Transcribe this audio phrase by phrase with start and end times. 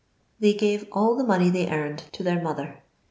[0.39, 2.81] They gave all the money they earned to their mother.